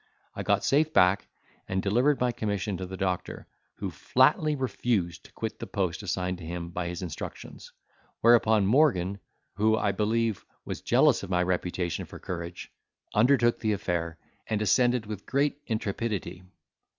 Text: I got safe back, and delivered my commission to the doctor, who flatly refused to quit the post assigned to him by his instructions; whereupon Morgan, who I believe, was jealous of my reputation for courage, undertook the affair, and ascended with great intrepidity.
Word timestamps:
I 0.33 0.41
got 0.41 0.63
safe 0.63 0.91
back, 0.93 1.27
and 1.67 1.79
delivered 1.79 2.19
my 2.19 2.31
commission 2.31 2.75
to 2.77 2.87
the 2.87 2.97
doctor, 2.97 3.45
who 3.75 3.91
flatly 3.91 4.55
refused 4.55 5.25
to 5.25 5.31
quit 5.33 5.59
the 5.59 5.67
post 5.67 6.01
assigned 6.01 6.39
to 6.39 6.43
him 6.43 6.71
by 6.71 6.87
his 6.87 7.03
instructions; 7.03 7.71
whereupon 8.21 8.65
Morgan, 8.65 9.19
who 9.57 9.77
I 9.77 9.91
believe, 9.91 10.43
was 10.65 10.81
jealous 10.81 11.21
of 11.21 11.29
my 11.29 11.43
reputation 11.43 12.05
for 12.05 12.17
courage, 12.17 12.71
undertook 13.13 13.59
the 13.59 13.73
affair, 13.73 14.17
and 14.47 14.59
ascended 14.63 15.05
with 15.05 15.27
great 15.27 15.59
intrepidity. 15.67 16.41